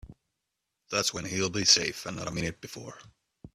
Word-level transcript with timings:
That's 0.89 1.13
when 1.13 1.25
he'll 1.25 1.51
be 1.51 1.63
safe 1.63 2.07
and 2.07 2.17
not 2.17 2.27
a 2.27 2.31
minute 2.31 2.59
before. 2.59 2.97